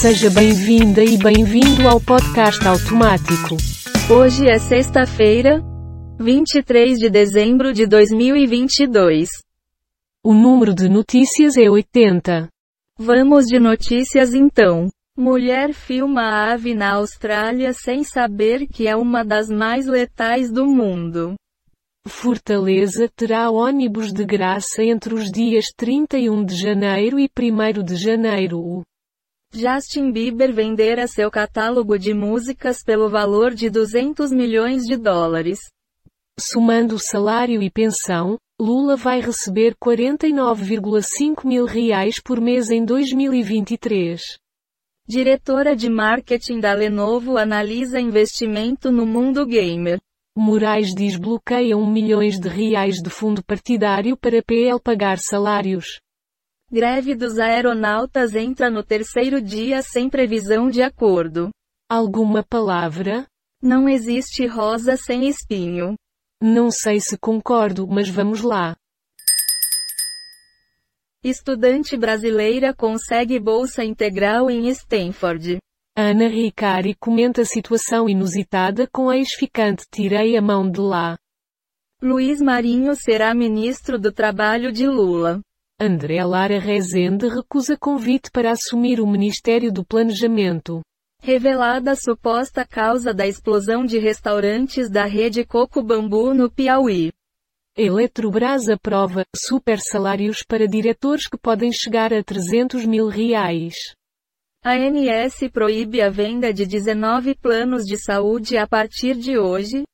[0.00, 3.58] Seja bem-vinda e bem-vindo ao podcast automático.
[4.10, 5.62] Hoje é sexta-feira,
[6.18, 9.28] 23 de dezembro de 2022.
[10.24, 12.48] O número de notícias é 80.
[12.98, 14.88] Vamos de notícias então.
[15.18, 20.64] Mulher filma a ave na Austrália sem saber que é uma das mais letais do
[20.64, 21.34] mundo.
[22.08, 28.82] Fortaleza terá ônibus de graça entre os dias 31 de janeiro e 1 de janeiro.
[29.52, 35.58] Justin Bieber vendera seu catálogo de músicas pelo valor de 200 milhões de dólares.
[36.38, 44.38] Somando salário e pensão, Lula vai receber 49,5 mil reais por mês em 2023.
[45.06, 49.98] Diretora de marketing da Lenovo analisa investimento no mundo gamer.
[50.38, 56.00] Moraes desbloqueia 1 milhões de reais de fundo partidário para PL pagar salários.
[56.72, 61.50] Greve dos aeronautas entra no terceiro dia sem previsão de acordo.
[61.90, 63.26] Alguma palavra?
[63.60, 65.96] Não existe rosa sem espinho.
[66.40, 68.76] Não sei se concordo, mas vamos lá.
[71.24, 75.58] Estudante brasileira consegue bolsa integral em Stanford.
[75.96, 81.18] Ana Ricari comenta situação inusitada com ex-ficante Tirei a mão de lá.
[82.00, 85.40] Luiz Marinho será ministro do Trabalho de Lula.
[85.82, 90.82] André Lara Rezende recusa convite para assumir o Ministério do Planejamento.
[91.22, 97.10] Revelada a suposta causa da explosão de restaurantes da rede Coco Bambu no Piauí.
[97.74, 103.94] Eletrobras aprova super salários para diretores que podem chegar a 300 mil reais.
[104.62, 109.84] A ANS proíbe a venda de 19 planos de saúde a partir de hoje.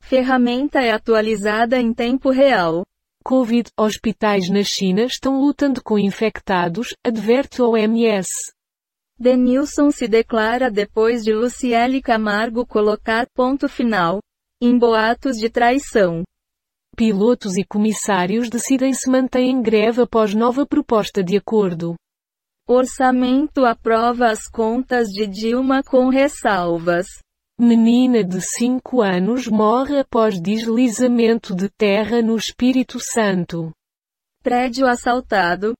[0.00, 2.86] Ferramenta é atualizada em tempo real.
[3.22, 8.30] Covid, hospitais na China estão lutando com infectados, adverte OMS.
[9.18, 14.20] Denilson se declara depois de Luciele Camargo colocar ponto final
[14.58, 16.22] em boatos de traição.
[16.96, 21.94] Pilotos e comissários decidem se mantêm em greve após nova proposta de acordo.
[22.66, 27.06] Orçamento aprova as contas de Dilma com ressalvas.
[27.58, 33.70] Menina de 5 anos morre após deslizamento de terra no Espírito Santo.
[34.42, 35.74] Prédio assaltado.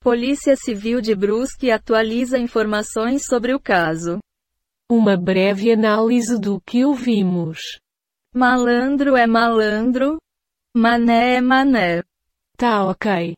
[0.00, 4.18] Polícia Civil de Brusque atualiza informações sobre o caso.
[4.90, 7.78] Uma breve análise do que ouvimos.
[8.34, 10.18] Malandro é malandro.
[10.76, 12.02] Mané é mané.
[12.56, 13.34] Tá ok.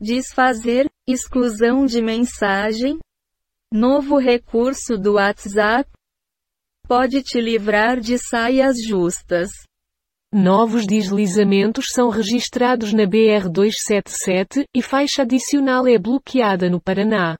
[0.00, 2.98] Desfazer, exclusão de mensagem,
[3.72, 5.88] Novo recurso do WhatsApp
[6.88, 9.48] pode te livrar de saias justas.
[10.32, 17.36] Novos deslizamentos são registrados na BR-277 e faixa adicional é bloqueada no Paraná.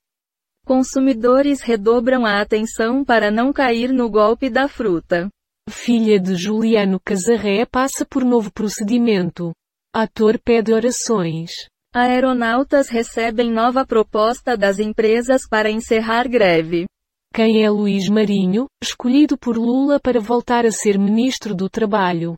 [0.64, 5.28] Consumidores redobram a atenção para não cair no golpe da fruta.
[5.68, 9.52] Filha de Juliano Casarré passa por novo procedimento.
[9.92, 11.50] Ator pede orações.
[11.92, 16.86] Aeronautas recebem nova proposta das empresas para encerrar greve.
[17.34, 22.34] Quem é Luiz Marinho, escolhido por Lula para voltar a ser ministro do Trabalho?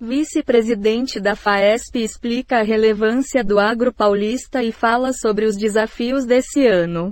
[0.00, 6.66] Vice-presidente da FAESP explica a relevância do agro paulista e fala sobre os desafios desse
[6.66, 7.10] ano.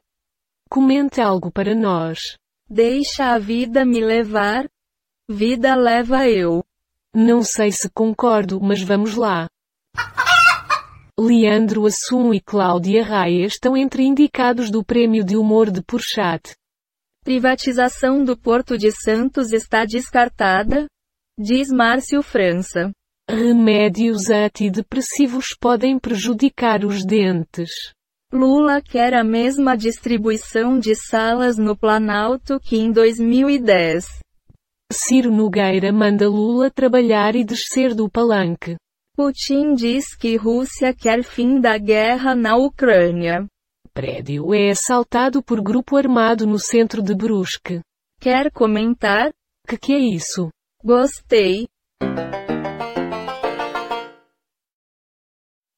[0.68, 2.18] Comente algo para nós.
[2.68, 4.66] Deixa a vida me levar.
[5.32, 6.62] Vida leva eu.
[7.14, 9.48] Não sei se concordo, mas vamos lá.
[11.18, 16.54] Leandro Assum e Cláudia Raia estão entre indicados do Prêmio de Humor de Porchat.
[17.24, 20.86] Privatização do Porto de Santos está descartada?
[21.38, 22.90] Diz Márcio França.
[23.26, 27.70] Remédios antidepressivos podem prejudicar os dentes.
[28.30, 34.22] Lula quer a mesma distribuição de salas no Planalto que em 2010.
[34.92, 38.76] Ciro Nogueira manda Lula trabalhar e descer do palanque.
[39.16, 43.46] Putin diz que Rússia quer fim da guerra na Ucrânia.
[43.92, 47.80] Prédio é assaltado por grupo armado no centro de Brusque.
[48.20, 49.30] Quer comentar?
[49.68, 50.48] Que que é isso?
[50.82, 51.66] Gostei.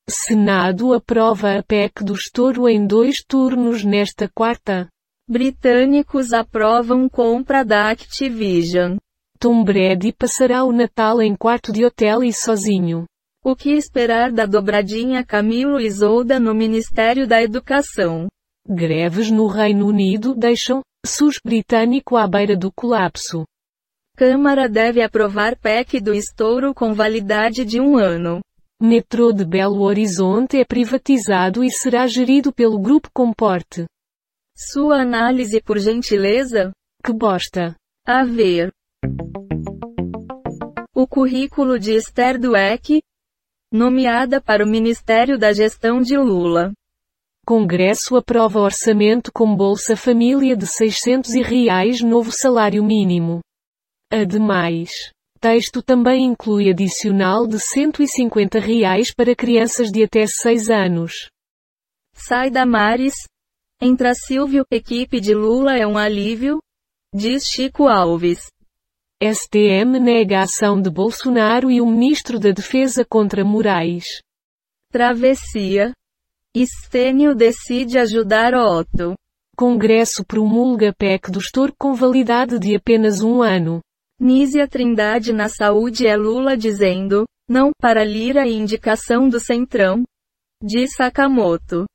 [0.09, 4.89] Senado aprova a PEC do estouro em dois turnos nesta quarta.
[5.29, 8.99] Britânicos aprovam compra da Activision.
[9.45, 13.05] Tom Brady passará o Natal em quarto de hotel e sozinho.
[13.45, 18.27] O que esperar da dobradinha Camilo Isolda no Ministério da Educação?
[18.67, 23.45] Greves no Reino Unido deixam SUS britânico à beira do colapso.
[24.17, 28.41] Câmara deve aprovar PEC do estouro com validade de um ano.
[28.81, 33.85] Metrô de Belo Horizonte é privatizado e será gerido pelo Grupo Comporte.
[34.57, 36.73] Sua análise por gentileza?
[37.05, 37.77] Que bosta.
[38.07, 38.73] A ver.
[40.95, 43.03] O currículo de Esther Dweck,
[43.73, 46.73] nomeada para o Ministério da Gestão de Lula.
[47.45, 53.41] Congresso aprova orçamento com Bolsa Família de 600 reais novo salário mínimo.
[54.11, 55.11] Ademais,
[55.41, 61.29] texto também inclui adicional de 150 reais para crianças de até 6 anos.
[62.15, 63.15] Sai da Mares.
[63.83, 66.61] Entra Silvio, equipe de Lula é um alívio?
[67.13, 68.54] Diz Chico Alves.
[69.23, 74.21] STM nega a ação de Bolsonaro e o ministro da Defesa contra Moraes.
[74.91, 75.93] Travessia.
[76.55, 79.15] Estênio decide ajudar Otto.
[79.57, 83.81] Congresso promulga PEC do estouro com validade de apenas um ano.
[84.21, 90.03] Nízia Trindade na saúde é Lula dizendo, não, para Lira e indicação do Centrão.
[90.63, 91.87] Diz Sakamoto.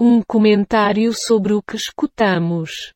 [0.00, 2.92] Um comentário sobre o que escutamos.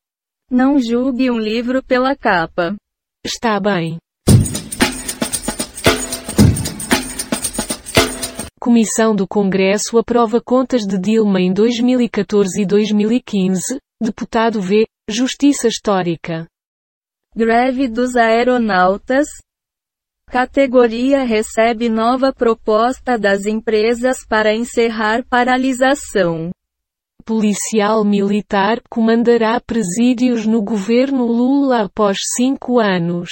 [0.51, 2.77] Não julgue um livro pela capa.
[3.27, 3.97] Está bem.
[8.61, 13.79] Comissão do Congresso aprova contas de Dilma em 2014 e 2015.
[13.99, 14.85] Deputado V.
[15.09, 16.47] Justiça Histórica.
[17.35, 19.27] Greve dos aeronautas.
[20.29, 26.51] Categoria recebe nova proposta das empresas para encerrar paralisação.
[27.27, 33.31] Policial militar comandará presídios no governo Lula após cinco anos.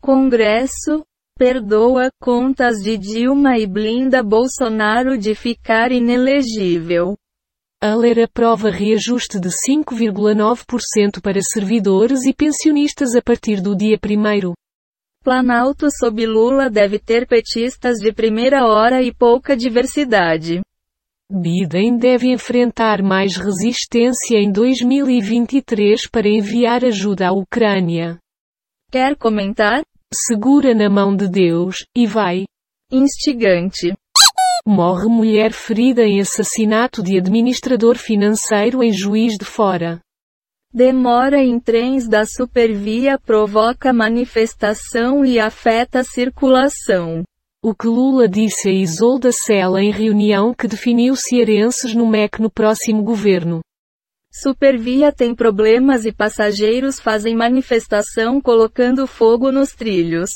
[0.00, 1.04] Congresso.
[1.38, 7.14] Perdoa contas de Dilma e blinda Bolsonaro de ficar inelegível.
[7.78, 14.54] Aller aprova reajuste de 5,9% para servidores e pensionistas a partir do dia 1
[15.22, 20.62] Planalto sob Lula deve ter petistas de primeira hora e pouca diversidade.
[21.28, 28.16] Biden deve enfrentar mais resistência em 2023 para enviar ajuda à Ucrânia.
[28.92, 29.82] Quer comentar?
[30.14, 32.44] Segura na mão de Deus, e vai.
[32.92, 33.92] Instigante.
[34.64, 40.00] Morre mulher ferida em assassinato de administrador financeiro em Juiz de Fora.
[40.72, 47.24] Demora em trens da Supervia provoca manifestação e afeta a circulação.
[47.68, 52.48] O que Lula disse a Isolda Sela em reunião que definiu cearenses no MEC no
[52.48, 53.58] próximo governo.
[54.32, 60.30] Supervia tem problemas e passageiros fazem manifestação colocando fogo nos trilhos.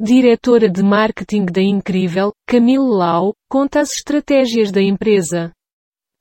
[0.00, 5.50] Diretora de marketing da Incrível, Camille Lau, conta as estratégias da empresa.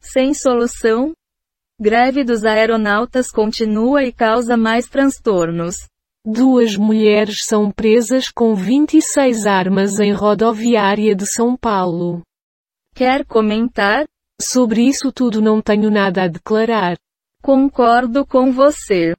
[0.01, 1.13] Sem solução?
[1.79, 5.75] Greve dos aeronautas continua e causa mais transtornos.
[6.27, 12.23] Duas mulheres são presas com 26 armas em rodoviária de São Paulo.
[12.95, 14.05] Quer comentar?
[14.41, 16.97] Sobre isso tudo não tenho nada a declarar.
[17.43, 19.13] Concordo com você.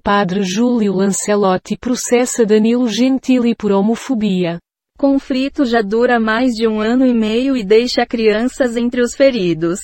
[0.00, 4.60] Padre Júlio Lancelotti processa Danilo Gentili por homofobia.
[4.96, 9.80] Conflito já dura mais de um ano e meio e deixa crianças entre os feridos.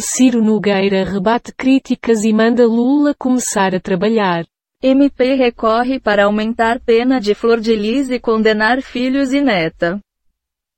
[0.00, 4.46] Ciro Nogueira rebate críticas e manda Lula começar a trabalhar.
[4.80, 9.98] MP recorre para aumentar pena de flor de lis e condenar filhos e neta.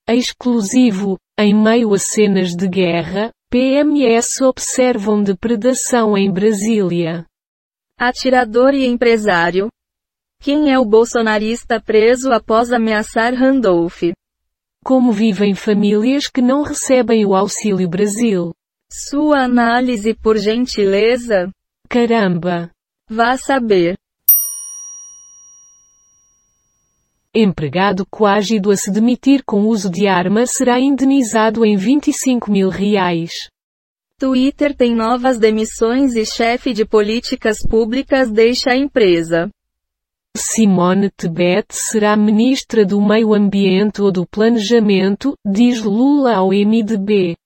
[0.08, 7.26] Exclusivo, em meio a cenas de guerra, PMS observam depredação em Brasília.
[7.98, 9.68] Atirador e empresário.
[10.40, 14.02] Quem é o bolsonarista preso após ameaçar Randolph?
[14.82, 18.54] Como vivem famílias que não recebem o Auxílio Brasil?
[18.92, 21.48] Sua análise por gentileza?
[21.88, 22.72] Caramba!
[23.08, 23.96] Vá saber.
[27.32, 33.48] Empregado coagido a se demitir com uso de arma será indenizado em 25 mil reais.
[34.18, 39.48] Twitter tem novas demissões e chefe de políticas públicas deixa a empresa.
[40.36, 47.36] Simone Tebet será ministra do Meio Ambiente ou do Planejamento, diz Lula ao MDB.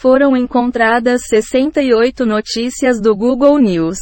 [0.00, 3.98] Foram encontradas 68 notícias do Google News,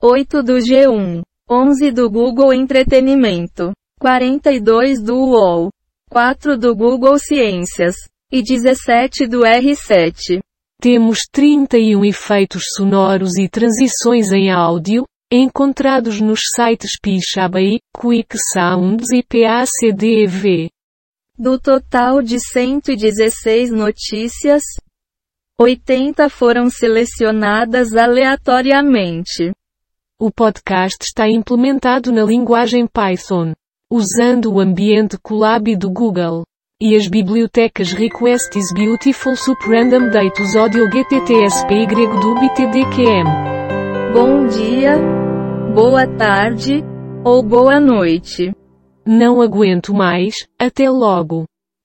[0.00, 5.68] 8 do G1, 11 do Google Entretenimento, 42 do UOL,
[6.08, 7.96] 4 do Google Ciências
[8.30, 10.38] e 17 do R7.
[10.80, 19.20] Temos 31 efeitos sonoros e transições em áudio, encontrados nos sites Pixabay, Quick Sounds e
[19.24, 20.70] PACDEV.
[21.36, 24.62] Do total de 116 notícias,
[25.62, 29.52] 80 foram selecionadas aleatoriamente.
[30.18, 33.52] O podcast está implementado na linguagem Python,
[33.92, 36.44] usando o ambiente Colab do Google
[36.80, 41.86] e as bibliotecas Request is Beautiful Sup Random Datus Audio GTTSPY
[42.22, 43.28] do BTDQM.
[44.14, 44.96] Bom dia,
[45.74, 46.82] boa tarde
[47.22, 48.50] ou boa noite.
[49.06, 51.49] Não aguento mais, até logo.